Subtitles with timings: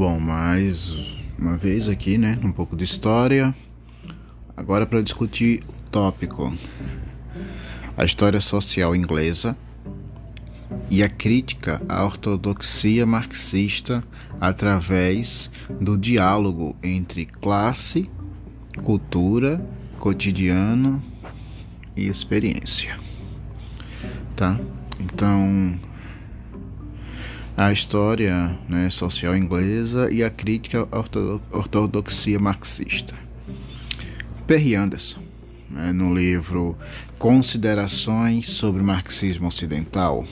[0.00, 2.38] Bom, mais uma vez aqui, né?
[2.42, 3.54] Um pouco de história.
[4.56, 6.54] Agora para discutir o tópico:
[7.98, 9.54] a história social inglesa
[10.88, 14.02] e a crítica à ortodoxia marxista
[14.40, 18.08] através do diálogo entre classe,
[18.82, 19.62] cultura,
[19.98, 21.02] cotidiano
[21.94, 22.98] e experiência.
[24.34, 24.58] Tá?
[24.98, 25.78] Então,
[27.60, 30.88] a história né, social inglesa e a crítica
[31.52, 33.14] ortodoxia marxista.
[34.46, 35.20] Perry Anderson,
[35.68, 36.74] né, no livro
[37.18, 40.24] Considerações sobre o Marxismo Ocidental,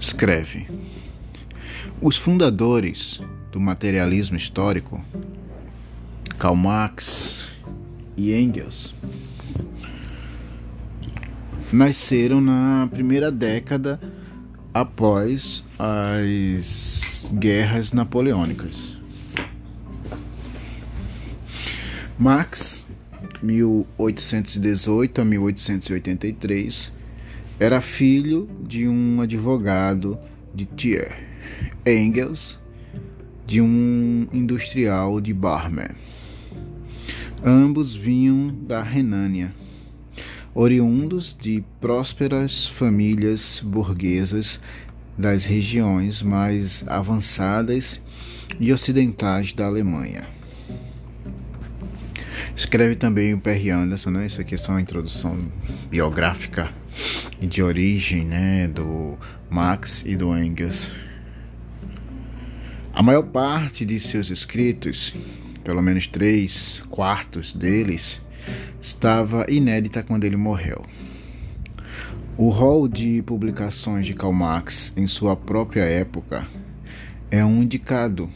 [0.00, 0.66] escreve:
[2.02, 3.20] Os fundadores
[3.52, 5.00] do materialismo histórico,
[6.36, 7.44] Karl Marx
[8.16, 8.92] e Engels,
[11.72, 14.00] nasceram na primeira década
[14.80, 18.96] após as guerras napoleônicas.
[22.16, 22.86] Marx,
[23.42, 26.92] 1818 a 1883,
[27.58, 30.16] era filho de um advogado
[30.54, 31.12] de Thiers,
[31.84, 32.56] Engels,
[33.44, 35.96] de um industrial de Barmer.
[37.44, 39.52] Ambos vinham da Renânia
[40.60, 44.60] oriundos de prósperas famílias burguesas
[45.16, 48.00] das regiões mais avançadas
[48.58, 50.24] e ocidentais da Alemanha.
[52.56, 54.26] Escreve também o Perry Anderson, né?
[54.26, 55.38] Isso aqui é só uma introdução
[55.88, 56.68] biográfica
[57.40, 59.16] de origem, né, do
[59.48, 60.90] Marx e do Engels.
[62.92, 65.14] A maior parte de seus escritos,
[65.62, 68.20] pelo menos três quartos deles,
[68.80, 70.84] estava inédita quando ele morreu.
[72.36, 76.46] O rol de publicações de Karl Marx em sua própria época
[77.30, 78.30] é um indicado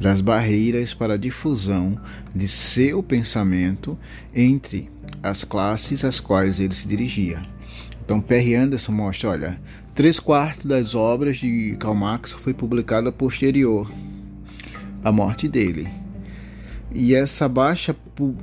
[0.00, 2.00] das barreiras para a difusão
[2.34, 3.98] de seu pensamento
[4.34, 4.88] entre
[5.22, 7.42] as classes às quais ele se dirigia.
[8.04, 9.60] Então, Perry Anderson mostra, olha,
[9.94, 13.90] três quartos das obras de Karl Marx foi publicada posterior
[15.02, 15.88] à morte dele.
[16.92, 17.94] E essa baixa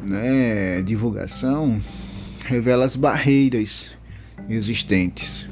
[0.04, 1.80] né, divulgação
[2.46, 3.92] revela as barreiras
[4.48, 5.48] existentes.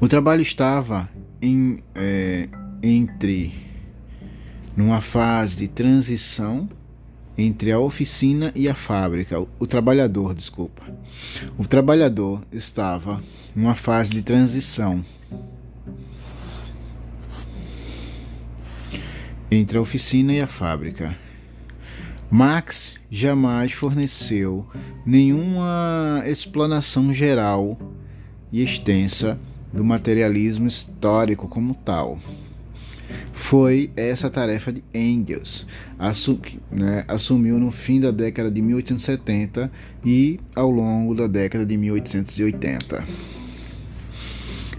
[0.00, 1.08] O trabalho estava
[1.42, 2.48] em, é,
[2.82, 3.52] entre
[4.76, 6.68] numa fase de transição
[7.36, 10.82] entre a oficina e a fábrica, o, o trabalhador, desculpa.
[11.56, 13.20] O trabalhador estava
[13.54, 15.04] numa fase de transição
[19.50, 21.16] entre a oficina e a fábrica.
[22.30, 24.66] Max jamais forneceu
[25.06, 27.78] nenhuma explanação geral
[28.52, 29.38] e extensa
[29.72, 32.18] do materialismo histórico como tal.
[33.32, 35.66] Foi essa tarefa de Engels,
[36.70, 39.72] né, assumiu no fim da década de 1870
[40.04, 43.04] e ao longo da década de 1880.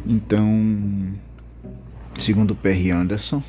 [0.06, 1.14] Então,
[2.20, 3.42] segundo Perry Anderson,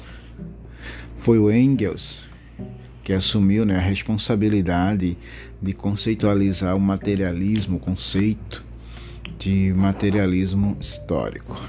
[1.20, 2.18] foi o Engels
[3.04, 5.16] que assumiu né, a responsabilidade
[5.60, 8.64] de conceitualizar o materialismo, o conceito
[9.38, 11.60] de materialismo histórico.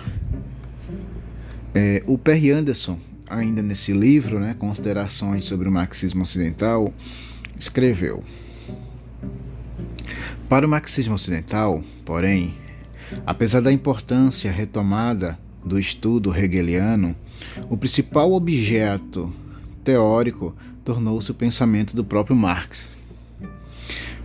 [1.74, 6.94] É, o Perry Anderson, ainda nesse livro, né, Considerações sobre o Marxismo Ocidental,
[7.58, 8.24] escreveu:
[10.48, 12.54] Para o marxismo ocidental, porém,
[13.26, 17.16] apesar da importância retomada do estudo hegeliano,
[17.70, 19.32] o principal objeto
[19.84, 22.90] teórico tornou-se o pensamento do próprio Marx.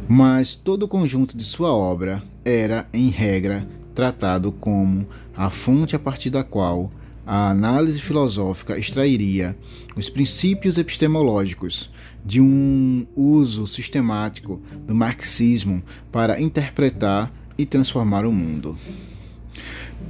[0.09, 5.07] Mas todo o conjunto de sua obra era, em regra, tratado como
[5.37, 6.91] a fonte a partir da qual
[7.27, 9.57] a análise filosófica extrairia
[9.97, 11.91] os princípios epistemológicos
[12.25, 15.83] de um uso sistemático do marxismo
[16.13, 18.77] para interpretar e transformar o mundo.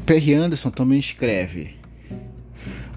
[0.05, 1.75] Perry Anderson também escreve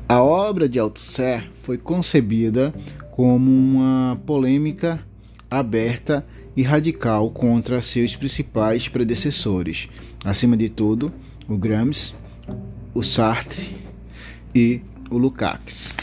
[0.09, 2.73] a obra de Althusser foi concebida
[3.11, 4.99] como uma polêmica
[5.51, 6.25] aberta
[6.57, 9.87] e radical contra seus principais predecessores,
[10.25, 11.13] acima de tudo,
[11.47, 12.15] o Gramsci,
[12.91, 13.77] o Sartre
[14.53, 15.93] e o Lukács.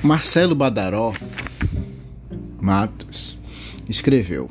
[0.00, 1.12] Marcelo Badaró
[2.60, 3.36] Matos
[3.88, 4.48] escreveu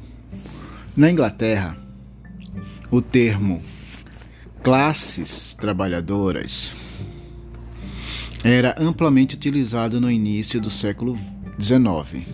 [1.00, 1.78] na Inglaterra,
[2.92, 3.62] o termo
[4.62, 6.70] classes trabalhadoras
[8.44, 11.18] era amplamente utilizado no início do século
[11.58, 12.28] XIX.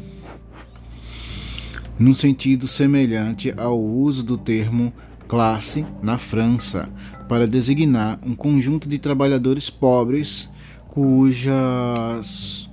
[2.00, 4.92] num sentido semelhante ao uso do termo
[5.28, 6.90] classe na França
[7.30, 10.50] para designar um conjunto de trabalhadores pobres
[10.88, 12.68] cujas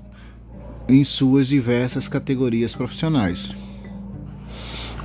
[0.89, 3.51] em suas diversas categorias profissionais.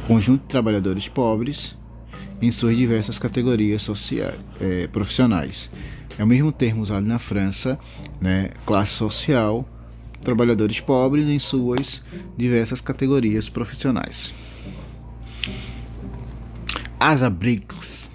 [0.07, 1.75] Conjunto de trabalhadores pobres
[2.41, 5.69] em suas diversas categorias sociais, é, profissionais.
[6.17, 7.77] É o mesmo termo usado na França,
[8.21, 9.67] né, classe social,
[10.21, 12.01] trabalhadores pobres em suas
[12.37, 14.33] diversas categorias profissionais.
[16.99, 18.09] Asa Briggs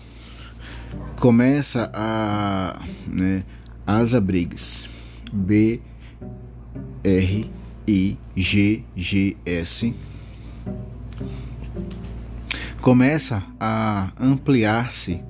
[1.20, 3.44] começa a né,
[3.86, 4.84] Asa Briggs
[5.32, 5.80] B
[7.04, 7.50] R
[7.86, 9.94] I G G S
[12.82, 15.20] começa a ampliar-se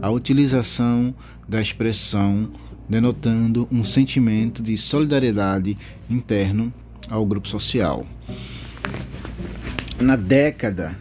[0.00, 1.14] a utilização
[1.46, 2.50] da expressão
[2.88, 5.76] denotando um sentimento de solidariedade
[6.08, 6.72] interno
[7.10, 8.06] ao grupo social.
[10.00, 10.96] Na década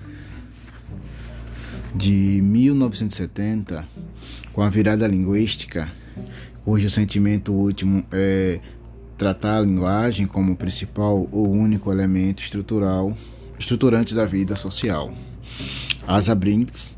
[1.96, 3.88] de 1970,
[4.52, 5.88] com a virada linguística,
[6.66, 8.60] cujo sentimento último é
[9.18, 13.16] tratar a linguagem como principal ou único elemento estrutural,
[13.58, 15.14] estruturante da vida social.
[16.08, 16.98] Asa Brinks,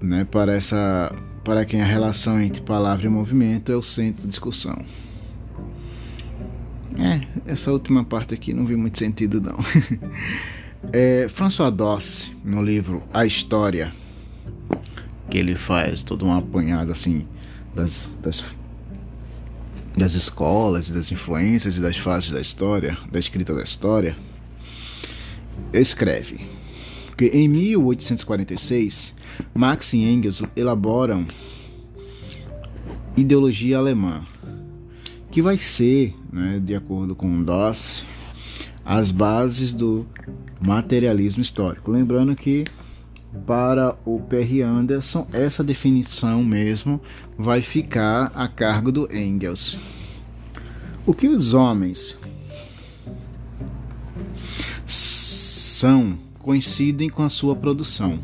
[0.00, 1.12] né, para, essa,
[1.44, 4.84] para quem a relação entre palavra e movimento é o centro de discussão.
[6.98, 7.20] É,
[7.50, 9.56] essa última parte aqui não vi muito sentido não.
[10.92, 13.92] é, François Dosse, no livro A História,
[15.28, 17.26] que ele faz toda uma apanhada assim
[17.74, 18.42] das, das,
[19.96, 24.16] das escolas, das influências e das fases da história, da escrita da história,
[25.72, 26.55] escreve
[27.16, 29.14] que em 1846
[29.54, 31.26] Marx e Engels elaboram
[33.16, 34.22] ideologia alemã,
[35.30, 38.04] que vai ser, né, de acordo com Doss,
[38.84, 40.06] as bases do
[40.60, 41.90] materialismo histórico.
[41.90, 42.64] Lembrando que
[43.46, 47.00] para o Perry Anderson, essa definição mesmo
[47.36, 49.76] vai ficar a cargo do Engels.
[51.04, 52.16] O que os homens
[54.86, 58.20] são coincidem com a sua produção,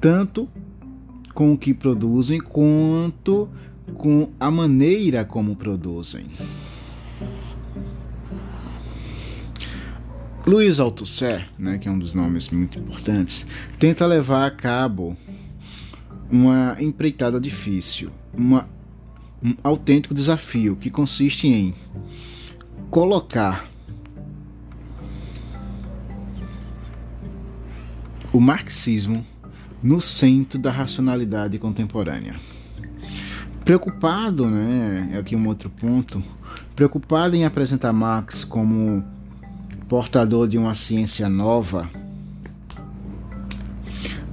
[0.00, 0.48] tanto
[1.34, 3.50] com o que produzem quanto
[3.98, 6.24] com a maneira como produzem.
[10.46, 13.46] Luiz Althusser, né, que é um dos nomes muito importantes,
[13.78, 15.14] tenta levar a cabo
[16.30, 18.66] uma empreitada difícil, uma,
[19.42, 21.74] um autêntico desafio que consiste em
[22.88, 23.68] colocar
[28.38, 29.26] o marxismo
[29.82, 32.36] no centro da racionalidade contemporânea.
[33.64, 36.22] Preocupado, né, é aqui um outro ponto,
[36.76, 39.02] preocupado em apresentar Marx como
[39.88, 41.90] portador de uma ciência nova,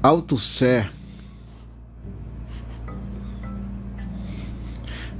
[0.03, 0.91] Althusser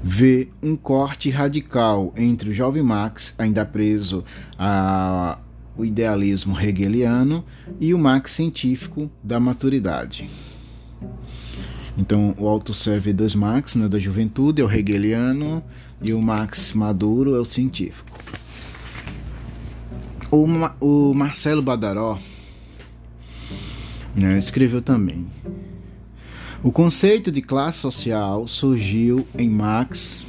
[0.04, 4.24] vê um corte radical entre o jovem Marx, ainda preso
[4.60, 5.40] a
[5.77, 7.44] o idealismo hegeliano
[7.80, 10.30] e o Marx científico da maturidade.
[11.98, 15.63] Então, o Althusser vê dois Marx, né, da juventude, é o hegeliano,
[16.01, 18.17] e o Marx maduro é o científico.
[20.29, 20.46] O,
[20.82, 22.20] o Marcelo Badaró
[24.13, 25.25] né, escreveu também.
[26.63, 30.24] O conceito de classe social surgiu em Marx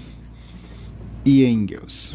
[1.25, 2.15] e Engels.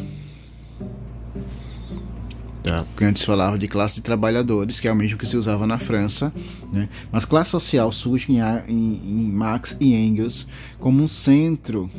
[2.62, 2.84] Tá?
[2.84, 5.78] Porque antes falava de classe de trabalhadores, que é o mesmo que se usava na
[5.78, 6.32] França,
[6.72, 6.88] né?
[7.10, 10.46] mas classe social surge em, em, em Marx e Engels
[10.78, 11.90] como um centro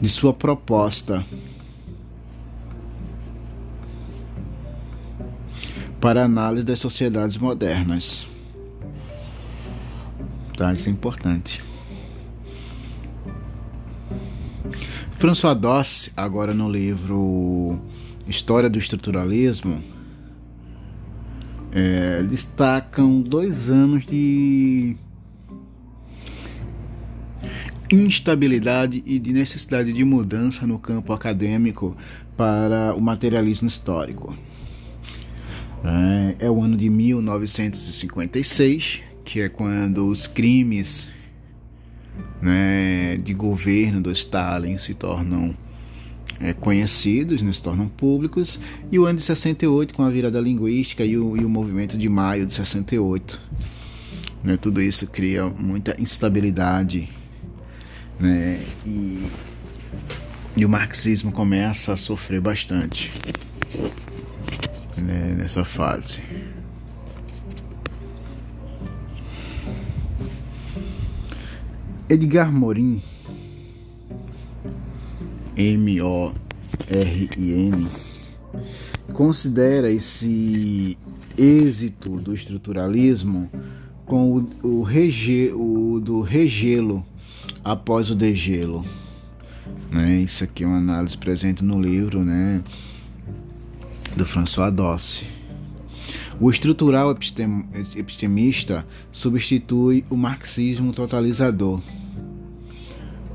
[0.00, 1.24] de sua proposta
[6.00, 8.26] para análise das sociedades modernas.
[10.54, 11.62] Tá, isso é importante.
[15.12, 17.80] François Doss, agora no livro
[18.26, 19.82] História do Estruturalismo,
[21.72, 24.96] é, destacam dois anos de
[27.90, 31.96] instabilidade e de necessidade de mudança no campo acadêmico
[32.36, 34.36] para o materialismo histórico.
[35.84, 41.08] É, é o ano de 1956, que é quando os crimes
[42.40, 45.54] né, de governo do Stalin se tornam
[46.40, 48.58] é, conhecidos, né, se tornam públicos,
[48.90, 52.08] e o ano de 68, com a virada linguística e o, e o movimento de
[52.08, 53.40] maio de 68.
[54.42, 57.08] Né, tudo isso cria muita instabilidade.
[58.18, 59.26] Né, e,
[60.56, 63.10] e o marxismo começa a sofrer bastante
[64.96, 66.20] né, nessa fase.
[72.08, 73.02] Edgar Morin
[75.56, 76.36] M-O-R-I-N,
[79.12, 80.98] considera esse
[81.38, 83.50] êxito do estruturalismo
[84.04, 87.04] com o, o, rege, o do regelo
[87.62, 88.84] após o degelo.
[89.90, 90.16] Né?
[90.18, 92.62] Isso aqui é uma análise presente no livro né?
[94.16, 95.24] do François Dosse.
[96.40, 101.80] O estrutural epistem, epistemista substitui o marxismo totalizador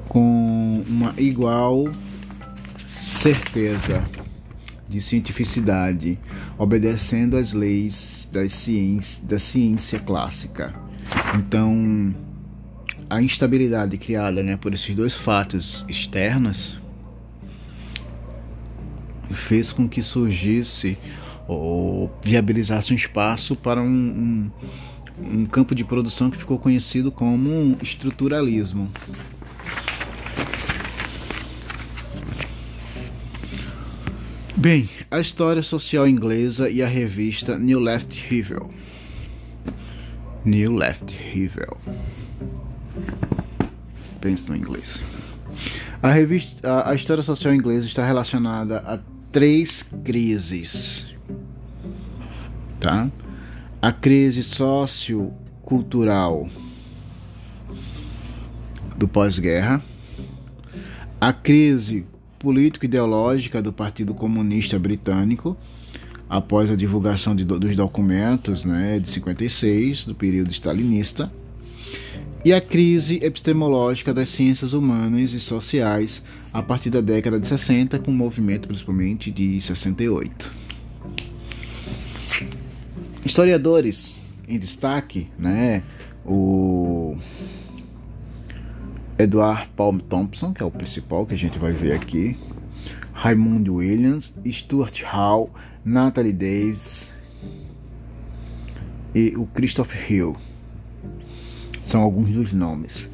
[0.10, 1.86] com uma igual
[3.10, 4.08] certeza
[4.88, 6.18] de cientificidade,
[6.58, 10.74] obedecendo às leis das ciência, da ciência clássica.
[11.36, 12.16] Então,
[13.10, 16.80] a instabilidade criada né, por esses dois fatos externos
[19.32, 20.98] fez com que surgisse
[21.48, 24.52] ou viabilizasse um espaço para um, um,
[25.20, 28.90] um campo de produção que ficou conhecido como estruturalismo.
[34.60, 38.70] Bem, a história social inglesa e a revista New Left Review.
[40.44, 41.78] New Left Review.
[44.20, 45.02] Pensa no inglês.
[46.04, 49.00] A, revista, a, a história social inglesa está relacionada a
[49.32, 51.06] três crises.
[52.82, 53.10] Tá?
[53.82, 56.50] A crise sociocultural
[58.98, 59.82] do pós-guerra,
[61.22, 62.06] a crise
[62.40, 65.58] político-ideológica do Partido Comunista Britânico,
[66.30, 71.32] após a divulgação de, dos documentos né, de 56, do período stalinista,
[72.46, 78.00] e a crise epistemológica das ciências humanas e sociais a partir da década de 60,
[78.00, 80.52] com o movimento principalmente de 68.
[83.26, 84.16] Historiadores
[84.48, 85.84] em destaque, né,
[86.26, 86.89] o
[89.20, 92.38] Edward Paul Thompson, que é o principal que a gente vai ver aqui,
[93.12, 97.12] Raymond Williams, Stuart Hall, Natalie Davis
[99.14, 100.38] e o Christopher Hill.
[101.84, 103.10] São alguns dos nomes.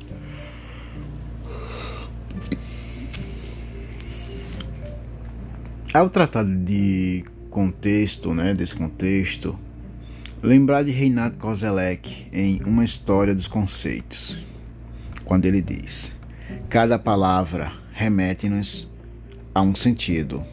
[5.92, 9.58] Ao tratar de contexto, né, desse contexto,
[10.44, 14.38] lembrar de Reinhard Kozelek em Uma História dos Conceitos
[15.26, 16.16] quando ele diz:
[16.70, 18.90] Cada palavra remete-nos
[19.54, 20.44] a um sentido,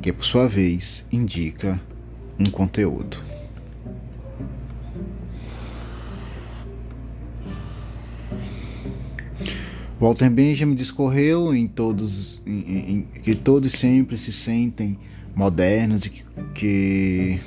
[0.00, 1.80] que por sua vez indica
[2.38, 3.18] um conteúdo.
[10.00, 14.98] Walter Benjamin discorreu em todos em, em, que todos sempre se sentem
[15.32, 16.24] modernos e que,
[16.56, 17.40] que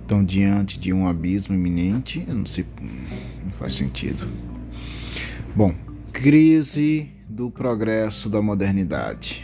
[0.00, 2.24] estão diante de um abismo iminente.
[2.28, 2.64] Não, sei,
[3.44, 4.28] não faz sentido.
[5.54, 5.74] Bom,
[6.12, 9.42] crise do progresso da modernidade.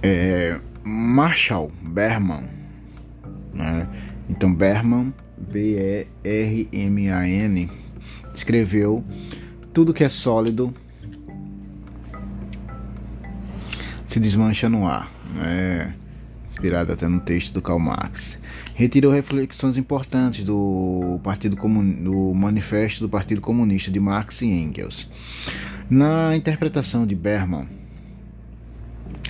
[0.00, 2.48] É, Marshall Berman,
[3.52, 3.88] né?
[4.28, 6.08] então Berman, B-E-R-M-A-N,
[8.32, 9.04] escreveu
[9.72, 10.72] tudo que é sólido
[14.06, 15.96] se desmancha no ar, né?
[16.48, 18.38] inspirado até no texto do Karl Marx
[18.80, 22.02] retirou reflexões importantes do Partido Comun...
[22.02, 25.06] do Manifesto do Partido Comunista de Marx e Engels.
[25.90, 27.68] Na interpretação de Berman,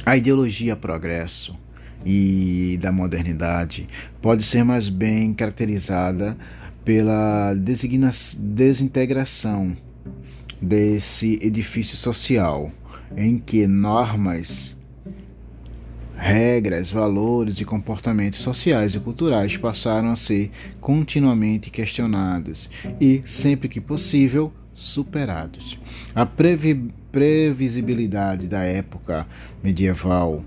[0.07, 1.59] a ideologia progresso
[2.07, 3.89] e da modernidade
[4.23, 6.37] pode ser mais bem caracterizada
[6.85, 8.13] pela designa...
[8.39, 9.77] desintegração
[10.63, 12.71] desse edifício social
[13.17, 14.77] em que normas
[16.23, 22.69] Regras, valores e comportamentos sociais e culturais passaram a ser continuamente questionados
[23.01, 25.79] e, sempre que possível, superados.
[26.15, 29.27] A previ previsibilidade da época
[29.65, 30.45] medieval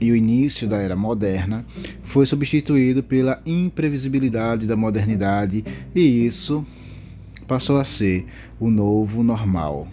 [0.00, 1.64] e o início da era moderna
[2.02, 6.66] foi substituído pela imprevisibilidade da modernidade, e isso
[7.44, 8.26] passou a ser
[8.58, 9.88] o novo normal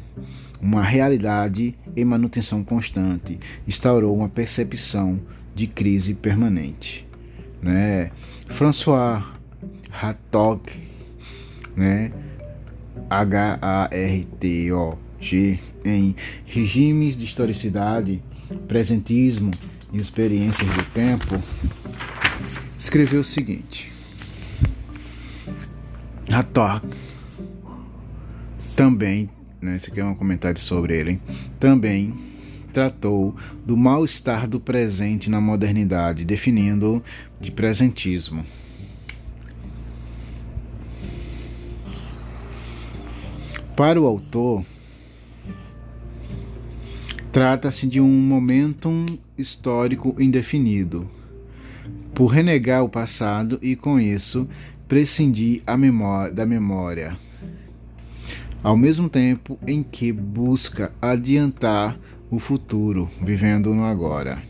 [0.62, 5.20] uma realidade em manutenção constante, instaurou uma percepção
[5.55, 7.08] de crise permanente.
[7.62, 8.12] Né?
[8.48, 9.24] François
[9.91, 10.62] Hartog,
[11.75, 12.12] né?
[13.10, 14.29] H-A-R-T-O-G,
[15.84, 16.15] em
[16.46, 18.22] Regimes de Historicidade,
[18.67, 19.51] Presentismo
[19.91, 21.41] e Experiências do Tempo,
[22.77, 23.91] escreveu o seguinte:
[26.31, 26.88] Hartog
[28.81, 29.29] também
[29.61, 31.21] né, esse aqui é um comentário sobre ele,
[31.59, 32.15] também
[32.73, 37.03] tratou do mal-estar do presente na modernidade, definindo
[37.39, 38.43] de presentismo.
[43.75, 44.65] Para o autor,
[47.31, 49.05] trata-se de um momentum
[49.38, 51.07] histórico indefinido,
[52.15, 54.50] por renegar o passado e, com isso,
[54.88, 55.61] prescindir
[56.33, 57.15] da memória,
[58.63, 61.98] ao mesmo tempo em que busca adiantar
[62.30, 64.41] o futuro, vivendo no agora.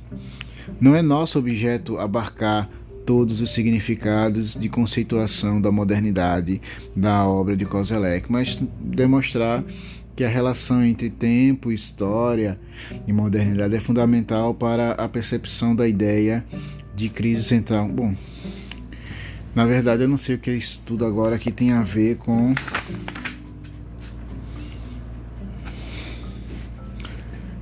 [0.79, 2.69] Não é nosso objeto abarcar
[3.05, 6.61] todos os significados de conceituação da modernidade
[6.95, 9.63] da obra de Kozelek, mas demonstrar
[10.15, 12.59] que a relação entre tempo, história
[13.07, 16.45] e modernidade é fundamental para a percepção da ideia
[16.95, 17.87] de crise central.
[17.87, 18.13] Bom,
[19.55, 22.17] na verdade eu não sei o que é isso tudo agora que tem a ver
[22.17, 22.53] com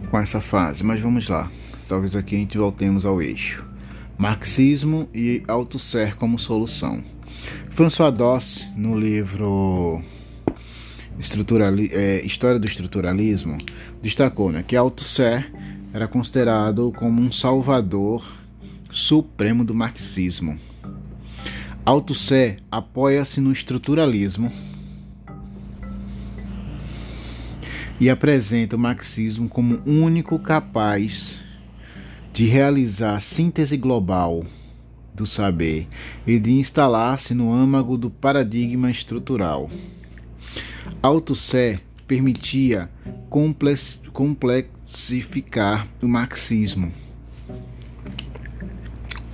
[0.09, 1.49] com essa fase, mas vamos lá.
[1.87, 3.63] Talvez aqui a gente voltemos ao eixo.
[4.17, 7.03] Marxismo e autosser como solução.
[7.69, 10.01] François Doss, no livro
[11.19, 13.57] Estruturali é, História do Estruturalismo,
[14.01, 15.51] destacou né, que Althusser
[15.93, 18.25] era considerado como um salvador
[18.91, 20.59] supremo do marxismo.
[21.85, 24.51] Althusser apoia-se no estruturalismo
[28.00, 31.38] e apresenta o marxismo como único capaz
[32.32, 34.46] de realizar a síntese global
[35.13, 35.88] do saber
[36.25, 39.70] e de instalar-se no âmago do paradigma estrutural.
[41.01, 42.89] Althusser permitia
[44.13, 46.94] complexificar o marxismo,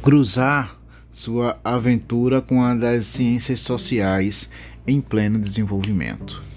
[0.01, 0.75] cruzar
[1.13, 4.49] sua aventura com a das ciências sociais
[4.87, 6.54] em pleno desenvolvimento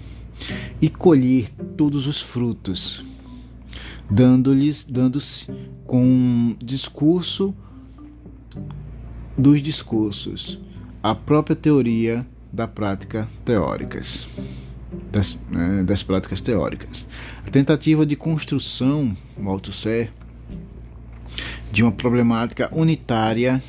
[0.81, 3.03] e colher todos os frutos,
[4.09, 5.47] dando-lhes, dando-se
[5.85, 7.55] com um discurso
[9.37, 10.59] dos discursos,
[11.01, 14.27] a própria teoria da prática teóricas,
[15.11, 17.07] das, né, das práticas teóricas.
[17.45, 20.11] A tentativa de construção, Althusser,
[21.71, 23.63] de uma problemática unitária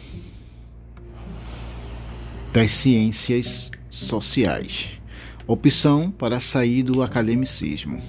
[2.52, 4.99] das ciências sociais
[5.52, 8.00] opção para sair do academicismo.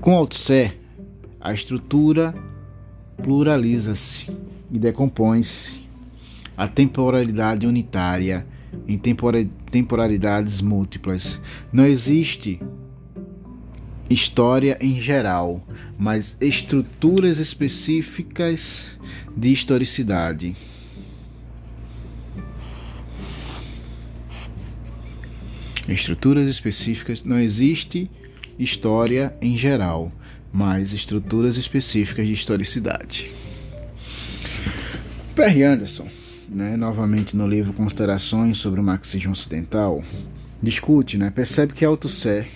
[0.00, 0.78] Com Althusser,
[1.38, 2.34] a estrutura
[3.22, 4.30] pluraliza-se
[4.70, 5.82] e decompõe-se.
[6.56, 8.46] A temporalidade unitária
[8.88, 8.98] em
[9.70, 11.38] temporalidades múltiplas.
[11.72, 12.60] Não existe
[14.08, 15.62] história em geral,
[15.98, 18.86] mas estruturas específicas
[19.36, 20.56] de historicidade.
[25.88, 28.10] Estruturas específicas não existe
[28.58, 30.10] história em geral,
[30.52, 33.30] mas estruturas específicas de historicidade.
[35.34, 36.06] Perry Anderson,
[36.48, 40.04] né, novamente no livro Considerações sobre o Marxismo Ocidental,
[40.62, 42.46] discute, né, percebe que Althusser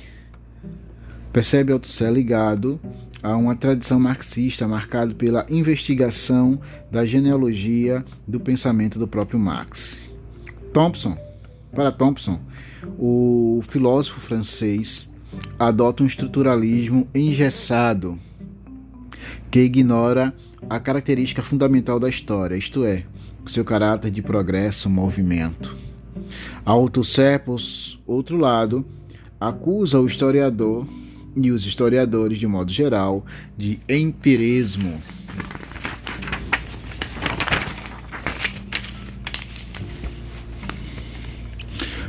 [1.32, 2.80] percebe Althusser ligado
[3.22, 6.60] a uma tradição marxista marcado pela investigação
[6.90, 9.98] da genealogia do pensamento do próprio Marx.
[10.72, 11.18] Thompson,
[11.72, 12.40] para Thompson,
[12.98, 15.08] o filósofo francês
[15.58, 18.18] adota um estruturalismo engessado
[19.50, 20.34] que ignora
[20.68, 23.04] a característica fundamental da história, isto é,
[23.46, 25.76] seu caráter de progresso, movimento.
[26.64, 27.42] Althusser,
[28.06, 28.84] outro lado,
[29.40, 30.86] acusa o historiador
[31.36, 33.24] e os historiadores, de modo geral,
[33.56, 35.00] de empirismo.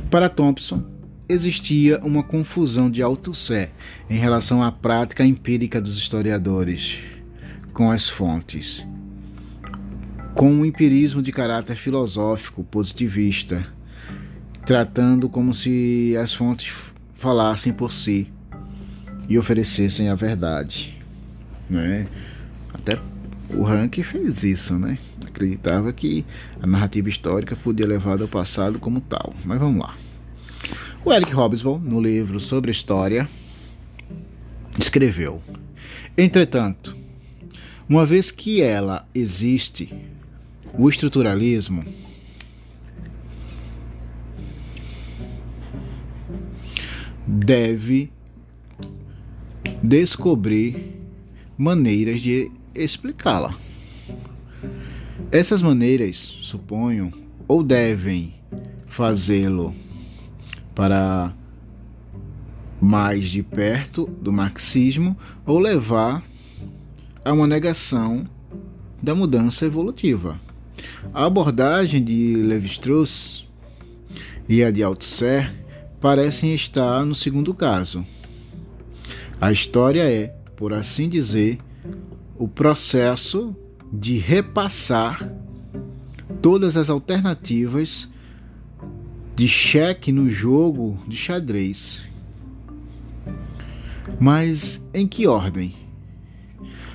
[0.10, 0.86] Para Thompson,
[1.28, 3.72] existia uma confusão de Althusser
[4.10, 6.98] em relação à prática empírica dos historiadores
[7.74, 8.86] com as fontes,
[10.34, 13.68] com um empirismo de caráter filosófico positivista,
[14.66, 16.74] tratando como se as fontes
[17.14, 18.32] falassem por si
[19.28, 20.98] e oferecessem a verdade,
[21.70, 22.08] né?
[22.74, 22.98] Até
[23.50, 24.98] o Rank fez isso, né?
[25.26, 26.26] Acreditava que
[26.62, 29.34] a narrativa histórica podia levar ao passado como tal.
[29.46, 29.96] Mas vamos lá.
[31.06, 33.28] O Eric Hobsbawm, no livro sobre história,
[34.78, 35.42] escreveu:
[36.18, 36.96] Entretanto,
[37.88, 39.94] uma vez que ela existe,
[40.74, 41.84] o estruturalismo
[47.26, 48.12] deve
[49.82, 50.96] descobrir
[51.58, 53.56] maneiras de explicá-la.
[55.32, 57.12] Essas maneiras, suponho,
[57.48, 58.34] ou devem
[58.86, 59.74] fazê-lo
[60.74, 61.34] para
[62.80, 66.24] mais de perto do marxismo ou levar
[67.26, 68.26] a uma negação
[69.02, 70.40] da mudança evolutiva.
[71.14, 73.46] A abordagem de Levi-Strauss
[74.48, 75.54] e a de Althusser
[76.00, 78.06] parecem estar no segundo caso.
[79.42, 81.58] A história é, por assim dizer,
[82.38, 83.56] o processo
[83.92, 85.32] de repassar
[86.42, 88.10] todas as alternativas
[89.36, 92.04] de cheque no jogo de xadrez.
[94.20, 95.76] Mas em que ordem?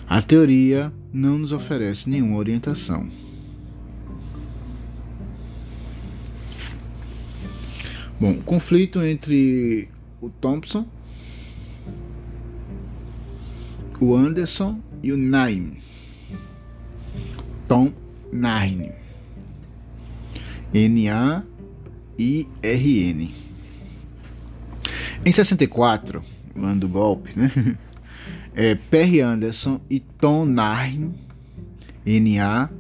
[0.08, 3.08] A teoria não nos oferece nenhuma orientação.
[8.20, 9.88] Bom, conflito entre
[10.20, 10.86] o Thompson,
[14.00, 15.78] o Anderson e o Naim.
[17.66, 17.92] Tom
[18.32, 18.92] Nain.
[20.72, 21.42] N-A-I-R-N.
[25.24, 26.22] Em 64,
[26.56, 27.50] o ano do golpe, né?
[28.54, 31.14] É Perry Anderson e Tom Nairn,
[32.04, 32.72] N-A-I-R-S,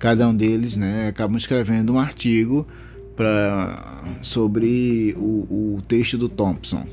[0.00, 2.66] cada um deles né, acabam escrevendo um artigo
[3.14, 6.84] pra, sobre o, o texto do Thompson.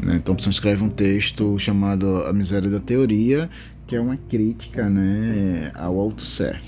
[0.00, 3.48] Né, Thompson escreve um texto chamado A Miséria da Teoria,
[3.86, 6.60] que é uma crítica né, ao Althusser.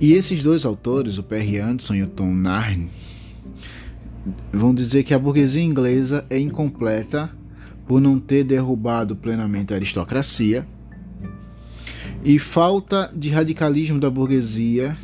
[0.00, 2.88] E esses dois autores, o Perry Anderson e o Tom Narn,
[4.52, 7.30] vão dizer que a burguesia inglesa é incompleta
[7.86, 10.66] por não ter derrubado plenamente a aristocracia
[12.24, 14.96] e falta de radicalismo da burguesia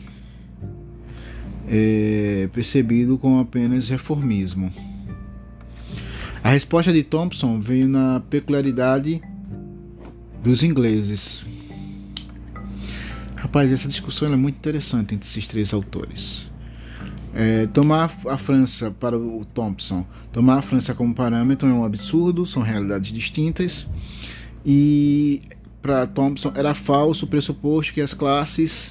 [1.68, 4.72] é, percebido como apenas reformismo.
[6.44, 9.22] A resposta de Thompson veio na peculiaridade
[10.42, 11.40] dos ingleses.
[13.36, 16.50] Rapaz, essa discussão é muito interessante entre esses três autores.
[17.32, 22.44] É, tomar a França para o Thompson, tomar a França como parâmetro é um absurdo,
[22.44, 23.86] são realidades distintas.
[24.66, 25.42] E
[25.80, 28.90] para Thompson era falso o pressuposto que as classes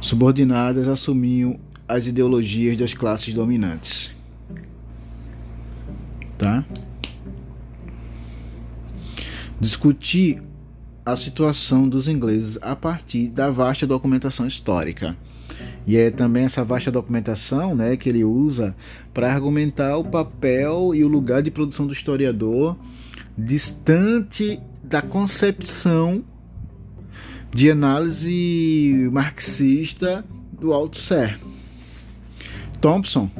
[0.00, 1.58] subordinadas assumiam
[1.90, 4.14] as ideologias das classes dominantes.
[6.38, 6.64] Tá?
[9.60, 10.40] Discutir
[11.04, 15.16] a situação dos ingleses a partir da vasta documentação histórica.
[15.84, 18.74] E é também essa vasta documentação né, que ele usa
[19.12, 22.76] para argumentar o papel e o lugar de produção do historiador
[23.36, 26.22] distante da concepção
[27.52, 31.40] de análise marxista do Althusser.
[32.80, 33.30] Thompson,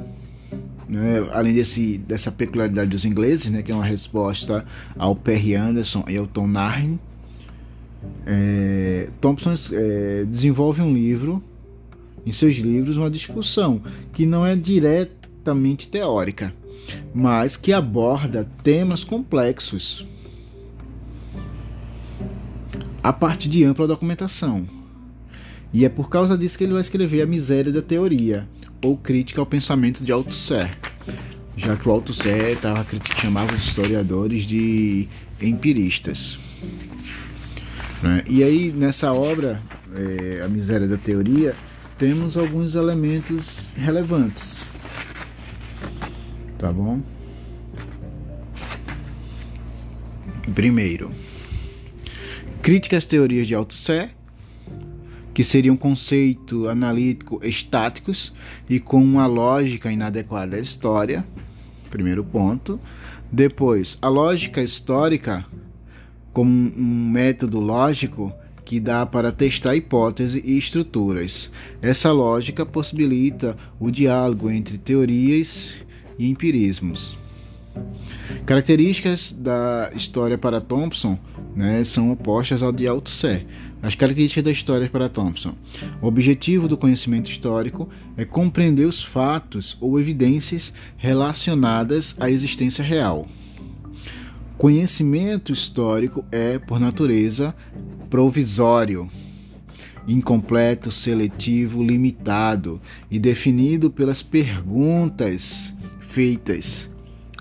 [0.88, 4.64] né, além desse, dessa peculiaridade dos ingleses, né, que é uma resposta
[4.98, 6.98] ao Perry Anderson e ao Tom Narn,
[8.26, 11.42] é, Thompson é, desenvolve um livro,
[12.24, 13.80] em seus livros, uma discussão
[14.12, 16.52] que não é diretamente teórica,
[17.14, 20.06] mas que aborda temas complexos
[23.02, 24.66] a partir de ampla documentação.
[25.72, 28.46] E é por causa disso que ele vai escrever A Miséria da Teoria,
[28.82, 30.76] ou Crítica ao Pensamento de Althusser,
[31.56, 32.86] já que o Althusser tava,
[33.20, 35.08] chamava os historiadores de
[35.40, 36.38] empiristas.
[38.02, 38.22] Né?
[38.26, 39.60] E aí, nessa obra,
[39.94, 41.54] é, A Miséria da Teoria,
[41.98, 44.58] temos alguns elementos relevantes.
[46.58, 47.00] Tá bom?
[50.54, 51.10] Primeiro,
[52.62, 54.10] crítica às teorias de Althusser,
[55.32, 58.34] que seriam conceito analítico estáticos
[58.68, 61.24] e com uma lógica inadequada à história.
[61.88, 62.80] Primeiro ponto.
[63.30, 65.46] Depois, a lógica histórica
[66.32, 68.32] como um método lógico
[68.64, 71.50] que dá para testar hipóteses e estruturas.
[71.82, 75.72] Essa lógica possibilita o diálogo entre teorias
[76.18, 77.16] e empirismos.
[78.46, 81.18] Características da história para Thompson
[81.54, 83.44] né, são opostas ao de Althusser.
[83.82, 85.54] As características da história para Thompson.
[86.02, 93.26] O objetivo do conhecimento histórico é compreender os fatos ou evidências relacionadas à existência real.
[94.58, 97.54] Conhecimento histórico é, por natureza,
[98.10, 99.08] provisório,
[100.06, 102.78] incompleto, seletivo, limitado
[103.10, 106.88] e definido pelas perguntas feitas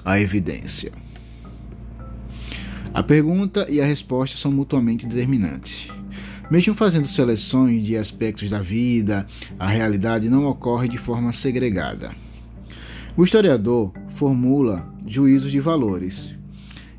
[0.06, 0.93] à evidência.
[2.93, 5.99] A pergunta e a resposta são mutuamente determinantes.
[6.50, 9.28] Mesmo fazendo seleções de aspectos da vida,
[9.60, 12.12] a realidade não ocorre de forma segregada.
[13.16, 16.34] O historiador formula juízos de valores,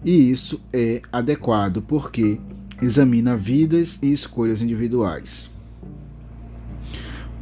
[0.05, 2.39] e isso é adequado porque
[2.81, 5.51] examina vidas e escolhas individuais.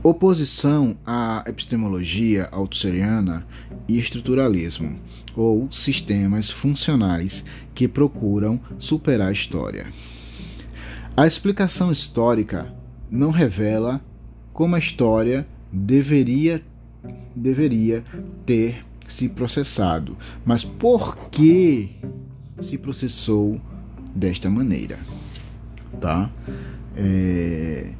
[0.03, 3.47] Oposição à epistemologia altusseriana
[3.87, 4.99] e estruturalismo,
[5.37, 7.45] ou sistemas funcionais
[7.75, 9.87] que procuram superar a história.
[11.19, 12.73] A explicação histórica
[13.11, 14.01] não revela
[14.53, 16.63] como a história deveria
[17.35, 18.05] deveria
[18.47, 20.17] ter se processado.
[20.45, 21.97] Mas por que
[22.61, 23.61] se processou
[24.15, 24.97] desta maneira?
[26.01, 26.31] Tá?
[26.95, 27.91] É,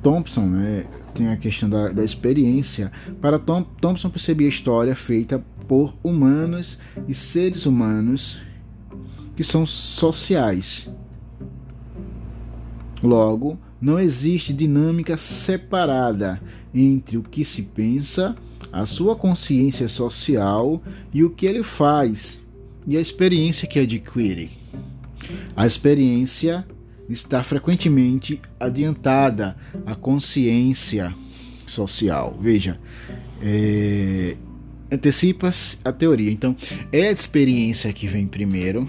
[0.00, 2.92] Thompson né, tem a questão da, da experiência.
[3.20, 8.40] Para Tom, Thompson percebia a história feita por humanos e seres humanos
[9.34, 10.88] que são sociais.
[13.02, 16.40] Logo, não existe dinâmica separada
[16.74, 18.34] entre o que se pensa,
[18.72, 20.82] a sua consciência social
[21.12, 22.42] e o que ele faz
[22.86, 24.50] e a experiência que adquire.
[25.56, 26.66] A experiência
[27.08, 29.56] está frequentemente adiantada
[29.86, 31.14] à consciência
[31.66, 32.38] social.
[32.40, 32.78] Veja,
[33.40, 34.36] é,
[34.90, 36.30] antecipa-se a teoria.
[36.30, 36.56] Então,
[36.92, 38.88] é a experiência que vem primeiro.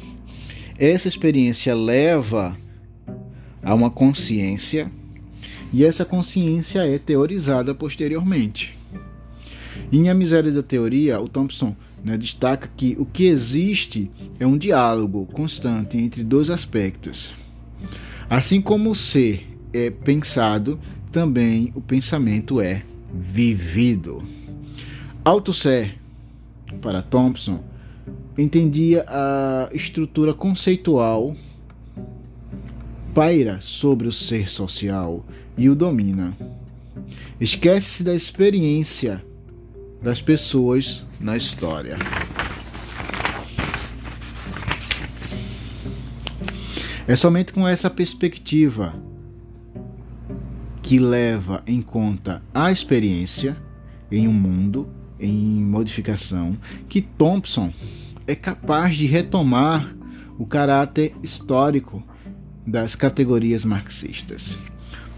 [0.77, 2.57] Essa experiência leva
[3.63, 4.91] a uma consciência
[5.71, 8.77] e essa consciência é teorizada posteriormente.
[9.91, 14.57] Em A Miséria da Teoria, o Thompson né, destaca que o que existe é um
[14.57, 17.31] diálogo constante entre dois aspectos.
[18.29, 20.79] Assim como o ser é pensado,
[21.11, 24.23] também o pensamento é vivido.
[25.23, 25.95] Althusser,
[26.81, 27.63] para Thompson,
[28.37, 31.35] entendia a estrutura conceitual
[33.13, 35.25] paira sobre o ser social
[35.57, 36.35] e o domina.
[37.39, 39.23] Esquece-se da experiência
[40.01, 41.95] das pessoas na história.
[47.07, 48.93] É somente com essa perspectiva
[50.81, 53.57] que leva em conta a experiência
[54.11, 54.87] em um mundo
[55.19, 57.73] em modificação que Thompson
[58.25, 59.95] é capaz de retomar
[60.37, 62.03] o caráter histórico
[62.65, 64.55] das categorias marxistas.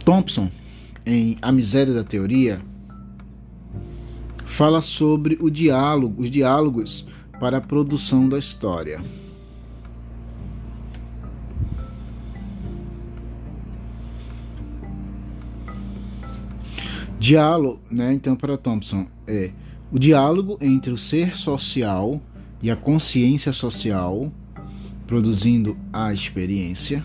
[0.05, 0.49] Thompson,
[1.05, 2.61] em A Miséria da Teoria,
[4.45, 7.05] fala sobre o diálogo, os diálogos
[7.39, 9.01] para a produção da história.
[17.19, 19.51] Diálogo, né, então para Thompson é
[19.91, 22.19] o diálogo entre o ser social
[22.61, 24.31] e a consciência social,
[25.05, 27.03] produzindo a experiência.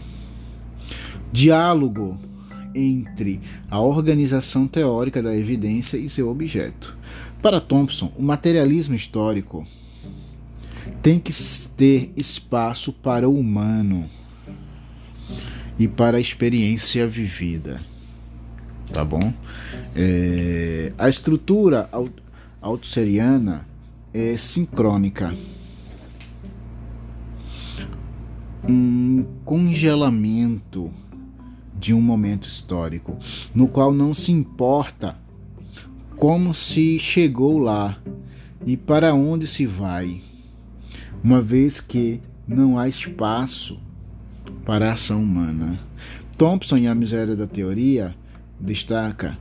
[1.37, 2.19] Diálogo
[2.75, 6.97] entre a organização teórica da evidência e seu objeto.
[7.43, 9.67] Para Thompson, o materialismo histórico
[11.03, 11.33] tem que
[11.77, 14.09] ter espaço para o humano
[15.79, 17.81] e para a experiência vivida
[18.93, 19.33] tá bom?
[19.95, 21.89] É, a estrutura
[22.61, 23.67] autosseriana
[24.13, 25.35] é sincrônica.
[28.69, 30.91] Um congelamento
[31.79, 33.17] de um momento histórico,
[33.55, 35.17] no qual não se importa
[36.17, 37.99] como se chegou lá
[38.65, 40.21] e para onde se vai,
[41.23, 43.79] uma vez que não há espaço
[44.65, 45.79] para a ação humana.
[46.39, 48.15] Thompson, em A Miséria da Teoria,
[48.59, 49.39] destaca: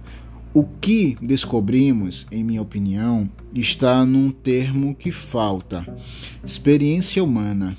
[0.53, 5.85] o que descobrimos, em minha opinião, está num termo que falta:
[6.45, 7.77] experiência humana.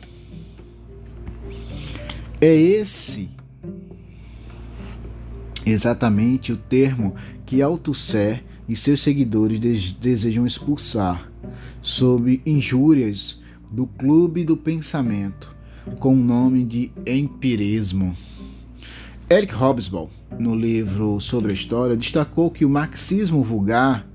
[2.41, 3.31] É esse
[5.67, 11.31] exatamente o termo que Althusser e seus seguidores desejam expulsar,
[11.83, 13.41] sob injúrias
[13.73, 15.55] do clube do pensamento,
[15.99, 18.17] com o nome de empirismo.
[19.29, 24.07] Eric Hobsbawm, no livro sobre a história, destacou que o marxismo vulgar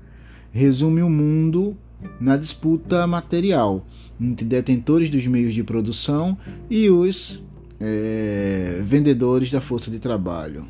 [0.50, 1.76] resume o mundo
[2.18, 3.86] na disputa material
[4.20, 6.36] entre detentores dos meios de produção
[6.70, 7.42] e os
[7.80, 10.64] é, vendedores da força de trabalho.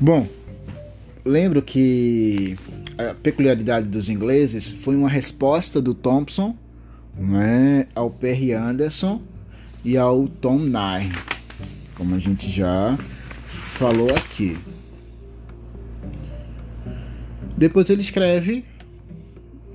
[0.00, 0.26] Bom,
[1.24, 2.56] lembro que
[2.96, 6.56] a peculiaridade dos ingleses foi uma resposta do Thompson
[7.16, 9.20] né, ao Perry Anderson
[9.84, 11.10] e ao Tom Nye
[11.98, 12.96] como a gente já
[13.50, 14.56] falou aqui.
[17.56, 18.64] Depois ele escreve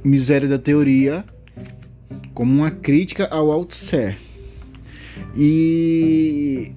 [0.02, 1.26] Miséria da Teoria
[2.34, 4.18] como uma crítica ao Althusser.
[5.36, 6.72] E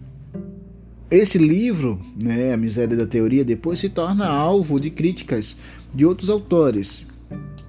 [1.11, 5.57] esse livro, né, A Miséria da Teoria, depois se torna alvo de críticas
[5.95, 7.07] de outros autores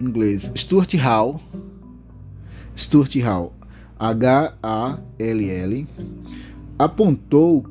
[0.02, 0.52] ingleses.
[0.56, 1.42] Stuart Hall,
[2.76, 3.54] Stuart Hall,
[4.00, 5.88] H-A-L-L,
[6.78, 7.66] apontou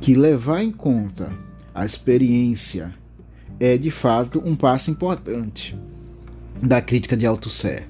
[0.00, 1.30] que levar em conta
[1.74, 2.92] a experiência
[3.60, 5.78] é de fato um passo importante
[6.60, 7.86] da crítica de Althusser.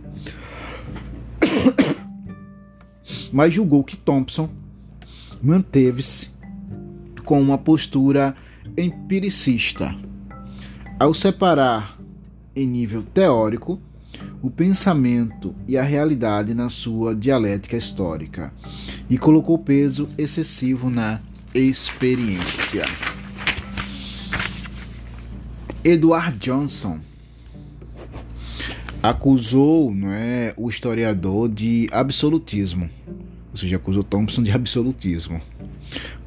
[3.33, 4.51] Mas julgou que Thompson
[5.43, 6.31] manteve-se
[7.25, 8.35] com uma postura
[8.77, 9.95] empiricista.
[10.99, 11.99] Ao separar
[12.55, 13.81] em nível teórico,
[14.43, 18.53] o pensamento e a realidade na sua dialética histórica
[19.09, 21.21] e colocou peso excessivo na
[21.55, 22.85] experiência.
[25.85, 27.01] Edward Johnson
[29.03, 32.89] acusou não é, o historiador de absolutismo,
[33.53, 35.41] ou seja, acusou Thompson de absolutismo,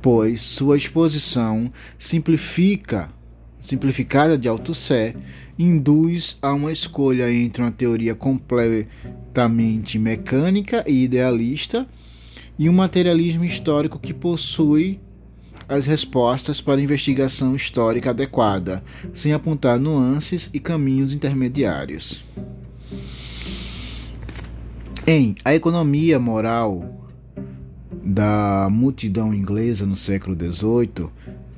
[0.02, 3.10] pois sua exposição simplifica,
[3.64, 5.16] simplificada de Althusser,
[5.58, 11.88] induz a uma escolha entre uma teoria completamente mecânica e idealista
[12.60, 15.00] e um materialismo histórico que possui
[15.68, 18.84] as respostas para investigação histórica adequada,
[19.16, 22.24] sem apontar nuances e caminhos intermediários.
[25.08, 27.05] Em A Economia Moral
[28.06, 31.10] da Multidão Inglesa no século XVIII,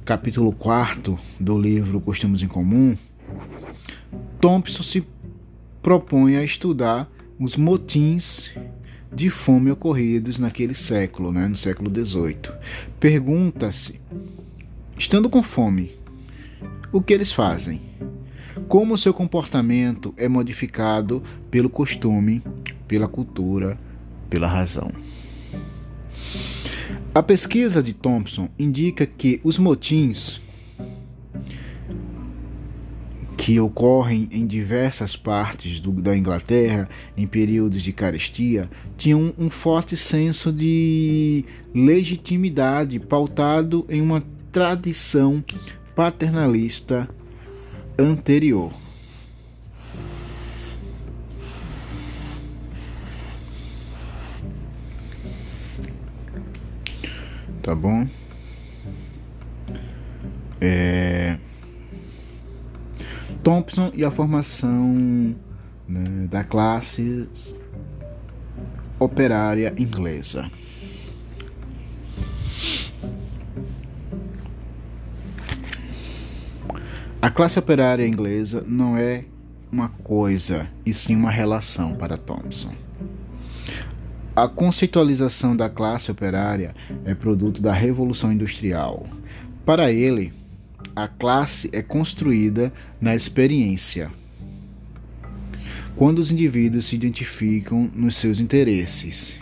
[0.05, 2.95] capítulo 4 do livro Costumes em Comum,
[4.39, 5.05] Thompson se
[5.81, 8.49] propõe a estudar os motins
[9.13, 12.53] de fome ocorridos naquele século, né, no século XVIII.
[12.97, 13.99] Pergunta-se,
[14.97, 15.97] estando com fome,
[16.93, 17.81] o que eles fazem?
[18.69, 22.41] Como seu comportamento é modificado pelo costume,
[22.88, 23.77] pela cultura,
[24.29, 24.89] pela razão.
[27.13, 30.39] A pesquisa de Thompson indica que os motins
[33.47, 39.95] que ocorrem em diversas partes do, da Inglaterra em períodos de carestia, tinham um forte
[39.95, 45.41] senso de legitimidade pautado em uma tradição
[45.95, 47.08] paternalista
[47.97, 48.73] anterior.
[57.67, 58.08] Tá bom?
[60.62, 61.38] É
[63.43, 65.36] Thompson e a formação
[65.86, 67.27] né, da classe
[68.97, 70.49] operária inglesa.
[77.21, 79.25] A classe operária inglesa não é
[79.69, 82.73] uma coisa, e sim uma relação para Thompson.
[84.38, 89.10] A conceitualização da classe operária é produto da Revolução Industrial.
[89.65, 90.32] Para ele,
[90.95, 92.71] a classe é construída
[93.02, 94.12] na experiência.
[95.95, 99.36] Quando os indivíduos se identificam nos seus interesses.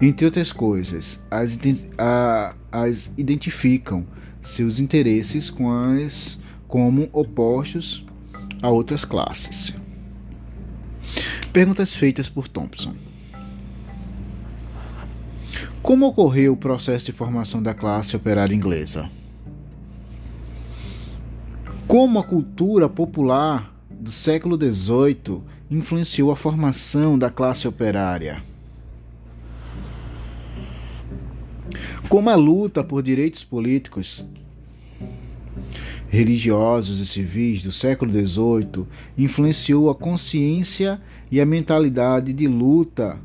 [0.00, 1.58] Entre outras coisas, as,
[1.98, 4.06] a, as identificam
[4.40, 8.06] seus interesses com as, como opostos
[8.62, 9.74] a outras classes.
[11.52, 12.94] Perguntas feitas por Thompson.
[15.84, 19.10] Como ocorreu o processo de formação da classe operária inglesa?
[21.86, 28.42] Como a cultura popular do século XVIII influenciou a formação da classe operária.
[32.08, 34.24] Como a luta por direitos políticos,
[36.08, 38.86] religiosos e civis do século XVIII
[39.18, 40.98] influenciou a consciência
[41.30, 43.18] e a mentalidade de luta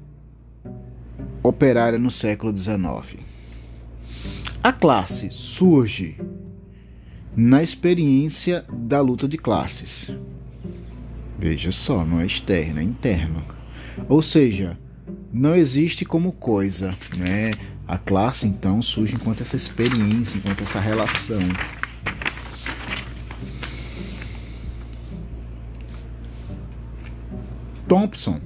[1.43, 3.19] operária no século XIX.
[4.61, 6.17] A classe surge
[7.35, 10.09] na experiência da luta de classes.
[11.37, 13.41] Veja só, não é externo, é interno.
[14.09, 14.77] Ou seja,
[15.31, 17.51] não existe como coisa, né?
[17.87, 21.39] A classe então surge enquanto essa experiência, enquanto essa relação.
[27.87, 28.39] Thompson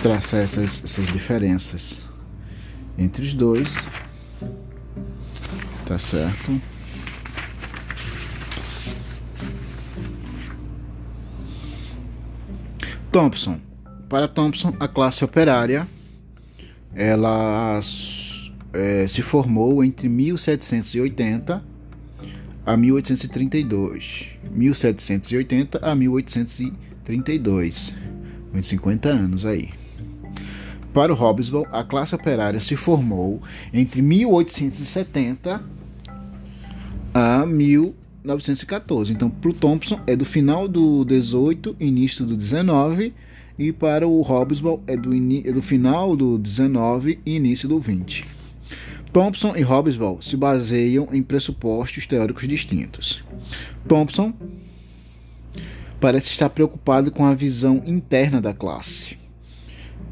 [0.00, 2.00] traçar essas, essas diferenças
[2.96, 3.74] entre os dois.
[5.84, 6.60] Tá certo?
[13.10, 13.58] Thompson.
[14.08, 15.88] Para Thompson, a classe operária
[16.94, 17.80] ela
[18.72, 21.62] é, se formou entre 1780
[22.64, 24.26] a 1832.
[24.50, 27.94] 1780 a 1832.
[28.54, 29.70] Uns 50 anos aí.
[30.92, 33.42] Para o Hobsbawm, a classe operária se formou
[33.72, 35.62] entre 1870
[37.14, 39.12] a 1914.
[39.12, 43.14] Então, para o Thompson é do final do 18, início do 19,
[43.58, 48.41] e para o Hobsbawm é é do final do 19 e início do 20.
[49.12, 53.22] Thompson e Hobsbawm se baseiam em pressupostos teóricos distintos.
[53.86, 54.32] Thompson
[56.00, 59.18] parece estar preocupado com a visão interna da classe,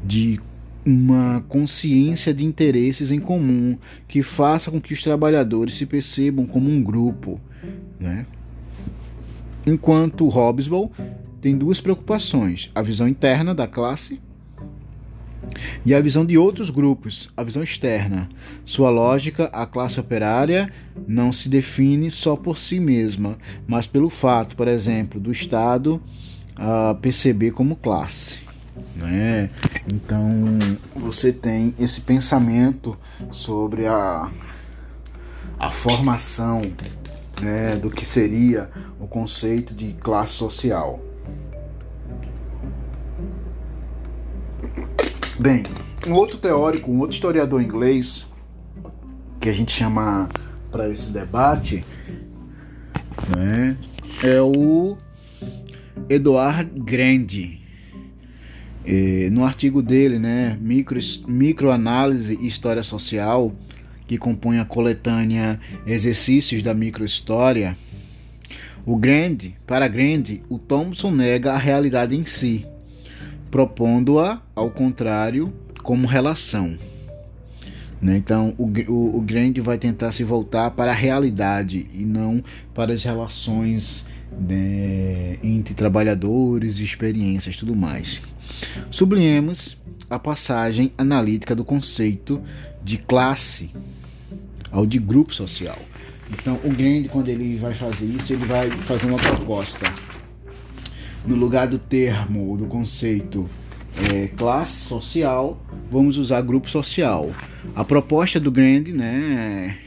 [0.03, 0.39] de
[0.85, 3.77] uma consciência de interesses em comum
[4.07, 7.41] que faça com que os trabalhadores se percebam como um grupo,
[7.99, 8.25] né?
[9.65, 10.89] Enquanto Hobsbawm
[11.41, 14.19] tem duas preocupações: a visão interna da classe
[15.85, 18.29] e a visão de outros grupos, a visão externa.
[18.65, 20.71] Sua lógica, a classe operária
[21.07, 23.37] não se define só por si mesma,
[23.67, 26.01] mas pelo fato, por exemplo, do Estado
[26.57, 28.39] uh, perceber como classe.
[28.95, 29.49] Né?
[29.93, 30.29] Então
[30.95, 32.97] você tem esse pensamento
[33.31, 34.29] sobre a,
[35.59, 36.61] a formação
[37.41, 38.69] né, do que seria
[38.99, 41.10] o conceito de classe social.
[45.41, 45.63] Bem,
[46.07, 48.27] um outro teórico, um outro historiador inglês
[49.39, 50.29] que a gente chama
[50.71, 51.83] para esse debate
[53.35, 53.75] né,
[54.23, 54.95] é o
[56.07, 57.59] Eduard Grande.
[59.31, 63.51] No artigo dele, né, micro, Microanálise e História Social,
[64.05, 67.75] que compõe a coletânea Exercícios da Microhistória,
[68.85, 72.63] o Grande, para Grande, o Thomson nega a realidade em si,
[73.51, 76.77] propondo-a, ao contrário, como relação.
[78.01, 78.17] Né?
[78.17, 82.43] Então, o, o, o Grande vai tentar se voltar para a realidade e não
[82.73, 88.21] para as relações né, entre trabalhadores, experiências tudo mais.
[88.89, 89.77] Sublinhemos
[90.09, 92.41] a passagem analítica do conceito
[92.83, 93.69] de classe
[94.71, 95.77] ao de grupo social.
[96.31, 99.93] Então, o Grande, quando ele vai fazer isso, ele vai fazer uma proposta.
[101.25, 103.47] No lugar do termo, do conceito
[104.11, 105.61] é, classe social,
[105.91, 107.29] vamos usar grupo social.
[107.75, 109.77] A proposta do Grande, né,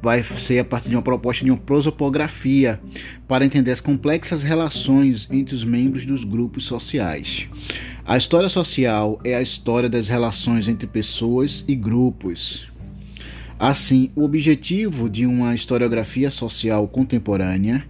[0.00, 2.78] vai ser a partir de uma proposta de uma prosopografia
[3.26, 7.48] para entender as complexas relações entre os membros dos grupos sociais.
[8.04, 12.68] A história social é a história das relações entre pessoas e grupos.
[13.58, 17.86] Assim, o objetivo de uma historiografia social contemporânea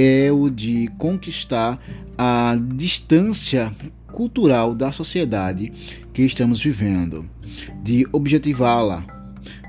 [0.00, 1.78] é o de conquistar
[2.16, 3.70] a distância
[4.06, 5.70] cultural da sociedade
[6.14, 7.28] que estamos vivendo,
[7.82, 9.04] de objetivá-la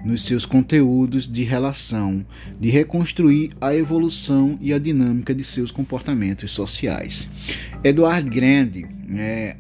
[0.06, 2.26] nos seus conteúdos de relação,
[2.58, 7.30] de reconstruir a evolução e a dinâmica de seus comportamentos sociais.
[7.84, 9.58] Eduard Grande, né,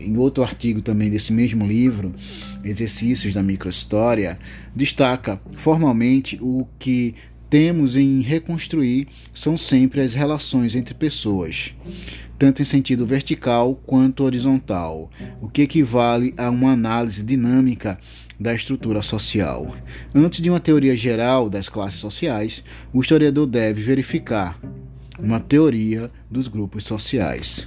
[0.00, 2.14] em outro artigo também desse mesmo livro,
[2.64, 4.38] Exercícios da Microhistória,
[4.74, 7.14] destaca formalmente o que
[7.50, 11.74] temos em reconstruir são sempre as relações entre pessoas,
[12.38, 15.10] tanto em sentido vertical quanto horizontal,
[15.42, 17.98] o que equivale a uma análise dinâmica
[18.38, 19.74] da estrutura social.
[20.14, 24.58] Antes de uma teoria geral das classes sociais, o historiador deve verificar
[25.18, 27.66] uma teoria dos grupos sociais.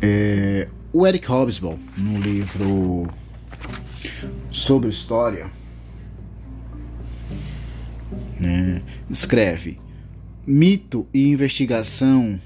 [0.00, 3.08] É, o Eric Hobsbawm, no livro
[4.50, 5.46] sobre história,
[8.40, 9.78] né, escreve:
[10.46, 12.40] mito e investigação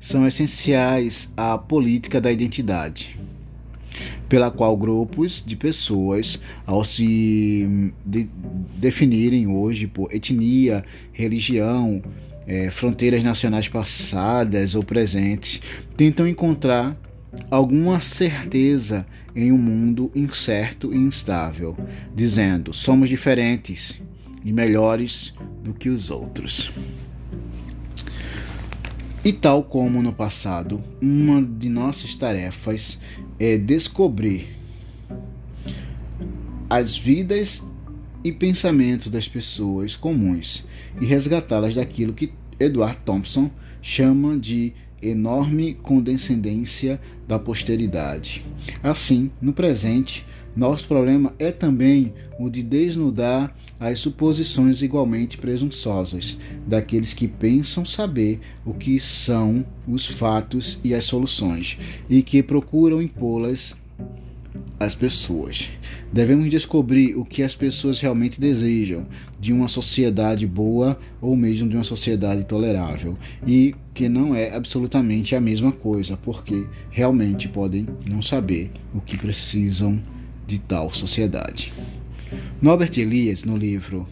[0.00, 3.16] são essenciais à política da identidade
[4.28, 8.28] pela qual grupos de pessoas, ao se de,
[8.76, 12.02] definirem hoje por etnia, religião,
[12.46, 15.60] é, fronteiras nacionais passadas ou presentes,
[15.96, 16.96] tentam encontrar
[17.50, 21.76] alguma certeza em um mundo incerto e instável,
[22.14, 24.00] dizendo: somos diferentes
[24.44, 26.70] e melhores do que os outros.
[29.24, 32.98] E tal como no passado, uma de nossas tarefas
[33.38, 34.48] é descobrir
[36.70, 37.64] as vidas
[38.22, 40.66] e pensamentos das pessoas comuns
[41.00, 48.44] e resgatá-las daquilo que Edward Thompson chama de enorme condescendência da posteridade.
[48.82, 50.26] Assim, no presente,
[50.58, 56.36] nosso problema é também o de desnudar as suposições igualmente presunçosas
[56.66, 61.78] daqueles que pensam saber o que são os fatos e as soluções
[62.10, 63.76] e que procuram impô-las
[64.80, 65.68] às pessoas.
[66.12, 69.06] Devemos descobrir o que as pessoas realmente desejam
[69.38, 73.14] de uma sociedade boa ou mesmo de uma sociedade tolerável
[73.46, 79.16] e que não é absolutamente a mesma coisa, porque realmente podem não saber o que
[79.16, 80.02] precisam
[80.48, 81.72] de tal sociedade.
[82.60, 84.08] Norbert Elias, no livro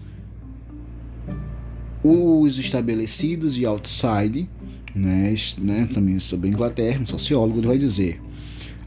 [2.05, 4.49] Os Estabelecidos e Outside,
[4.95, 8.21] né, né, também sobre a Inglaterra, um sociólogo, vai dizer: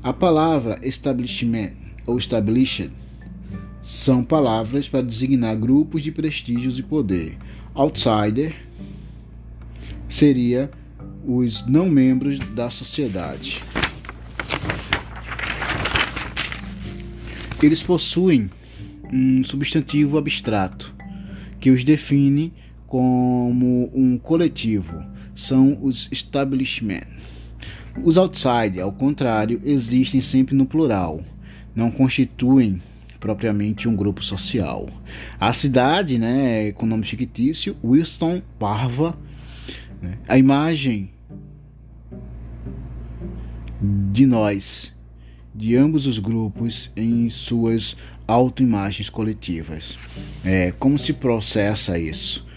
[0.03, 1.71] a palavra establishment
[2.05, 2.91] ou established
[3.81, 7.35] são palavras para designar grupos de prestígios e poder.
[7.73, 8.55] Outsider
[10.07, 10.69] seria
[11.25, 13.61] os não membros da sociedade.
[17.61, 18.49] Eles possuem
[19.11, 20.95] um substantivo abstrato
[21.59, 22.53] que os define
[22.87, 25.03] como um coletivo.
[25.35, 27.07] São os establishment.
[28.03, 31.21] Os outside, ao contrário, existem sempre no plural.
[31.75, 32.81] Não constituem
[33.19, 34.87] propriamente um grupo social.
[35.37, 39.17] A cidade, né, com nome fictício, Wilson Parva,
[40.01, 41.11] né, a imagem
[44.11, 44.93] de nós
[45.59, 49.97] de ambos os grupos em suas autoimagens coletivas.
[50.41, 52.47] É, como se processa isso?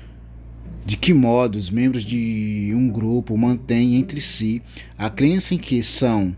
[0.87, 4.63] De que modo os membros de um grupo mantêm entre si
[4.97, 6.37] a crença em que são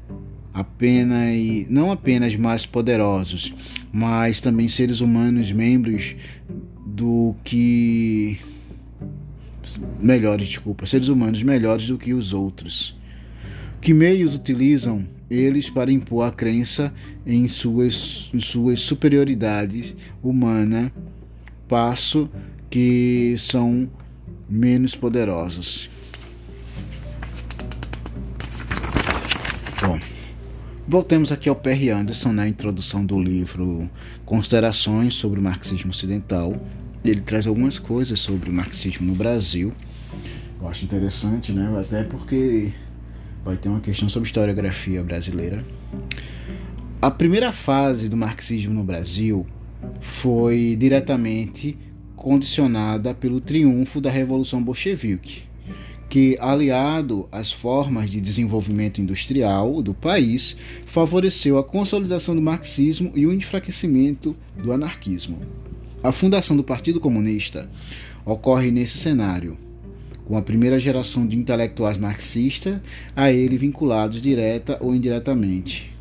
[0.54, 1.36] apenas
[1.68, 3.52] não apenas mais poderosos,
[3.92, 6.16] mas também seres humanos membros
[6.86, 8.38] do que
[10.00, 12.96] melhores, desculpa, seres humanos melhores do que os outros.
[13.82, 16.92] Que meios utilizam eles para impor a crença
[17.26, 20.92] em suas, em suas superioridades humana,
[21.68, 22.28] passo
[22.70, 23.88] que são
[24.48, 25.88] menos poderosos.
[29.80, 29.98] Bom,
[30.88, 33.90] voltemos aqui ao Perry Anderson na introdução do livro
[34.24, 36.54] Considerações sobre o Marxismo Ocidental.
[37.04, 39.72] Ele traz algumas coisas sobre o marxismo no Brasil.
[40.58, 41.70] Eu acho interessante, né?
[41.78, 42.72] Até porque
[43.44, 45.64] vai ter uma questão sobre historiografia brasileira.
[47.00, 49.46] A primeira fase do marxismo no Brasil
[50.00, 51.76] foi diretamente
[52.16, 55.42] condicionada pelo triunfo da Revolução Bolchevique,
[56.08, 63.26] que, aliado às formas de desenvolvimento industrial do país, favoreceu a consolidação do marxismo e
[63.26, 65.38] o enfraquecimento do anarquismo.
[66.02, 67.68] A fundação do Partido Comunista
[68.24, 69.58] ocorre nesse cenário,
[70.24, 72.78] com a primeira geração de intelectuais marxistas
[73.14, 75.92] a ele vinculados direta ou indiretamente,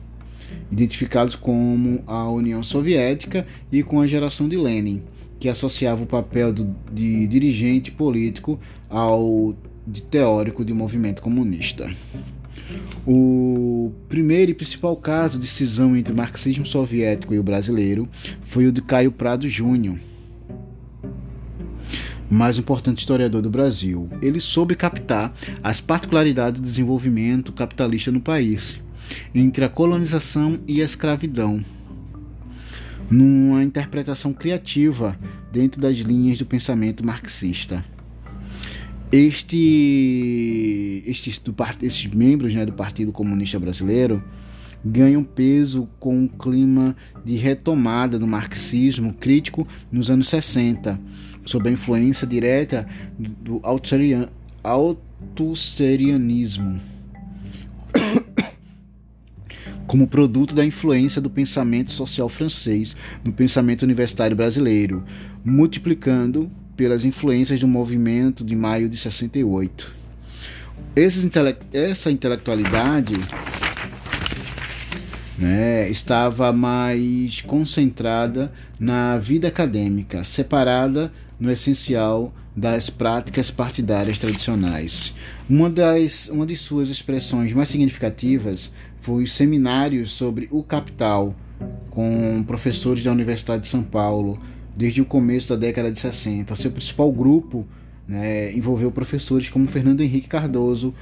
[0.72, 5.02] identificados como a União Soviética e com a geração de Lenin,
[5.40, 8.60] que associava o papel do, de dirigente político
[8.90, 9.56] ao
[9.86, 11.94] de teórico de movimento comunista.
[13.06, 18.08] O primeiro e principal caso de cisão entre o marxismo soviético e o brasileiro
[18.44, 19.98] foi o de Caio Prado Júnior,
[22.34, 24.10] mais importante historiador do Brasil.
[24.22, 25.32] Ele soube captar
[25.62, 28.82] as particularidades do desenvolvimento capitalista no país,
[29.34, 31.64] entre a colonização e a escravidão,
[33.10, 35.18] numa interpretação criativa
[35.52, 37.86] dentro das linhas do pensamento marxista.
[39.12, 44.24] Este, estes, do, estes membros né, do Partido Comunista Brasileiro
[44.84, 51.00] ganham peso com um clima de retomada do marxismo crítico nos anos 60,
[51.46, 52.86] sob a influência direta
[53.18, 53.62] do
[54.62, 56.82] autosserianismo,
[59.88, 65.04] como produto da influência do pensamento social francês no pensamento universitário brasileiro,
[65.44, 69.94] multiplicando pelas influências do movimento de maio de 68.
[70.96, 73.14] Intele essa intelectualidade
[75.38, 85.14] né, estava mais concentrada na vida acadêmica, separada no essencial das práticas partidárias tradicionais.
[85.50, 88.72] Uma, das, uma de suas expressões mais significativas
[89.02, 91.36] foi os seminários sobre o capital,
[91.90, 94.40] com professores da Universidade de São Paulo,
[94.76, 96.56] desde o começo da década de 60.
[96.56, 97.66] Seu principal grupo
[98.08, 100.94] né, envolveu professores como Fernando Henrique Cardoso,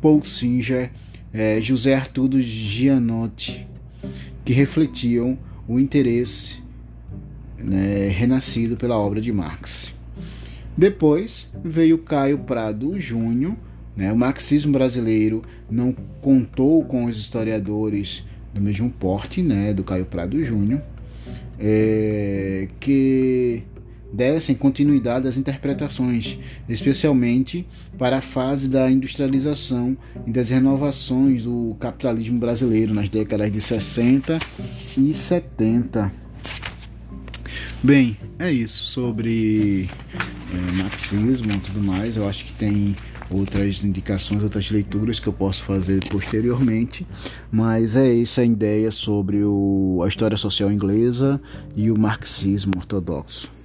[0.00, 0.90] Paul Singer,
[1.32, 3.66] eh, José Arturo Gianotti,
[4.44, 6.62] que refletiam o interesse
[7.58, 9.92] né, renascido pela obra de Marx.
[10.76, 13.56] Depois veio Caio Prado Júnior,
[13.96, 14.12] Né?
[14.12, 18.24] O marxismo brasileiro não contou com os historiadores
[18.54, 20.80] do mesmo porte, né, do Caio Prado Júnior,
[21.58, 23.64] é, que
[24.12, 26.38] dessem continuidade às interpretações,
[26.68, 27.66] especialmente
[27.98, 29.96] para a fase da industrialização
[30.26, 34.38] e das renovações do capitalismo brasileiro nas décadas de 60
[34.96, 36.10] e 70.
[37.82, 39.88] Bem, é isso sobre
[40.52, 42.16] é, marxismo e tudo mais.
[42.16, 42.94] Eu acho que tem
[43.30, 47.06] outras indicações, outras leituras que eu posso fazer posteriormente,
[47.52, 51.40] mas é essa a ideia sobre o, a história social inglesa
[51.76, 53.57] e o marxismo ortodoxo.